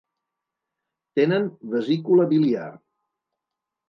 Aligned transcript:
Tenen 1.19 1.45
vesícula 1.73 2.25
biliar. 2.31 2.71